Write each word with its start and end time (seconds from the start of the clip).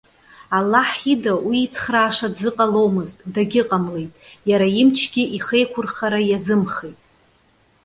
Аллаҳ 0.57 0.89
ида 1.13 1.33
уи 1.47 1.59
ицхрааша 1.65 2.27
дзыҟаломызт, 2.33 3.17
дагьыҟамлеит, 3.33 4.11
иара 4.49 4.67
имчгьы 4.81 5.23
ихеиқәырхара 5.37 6.19
иазымхеит. 6.25 6.99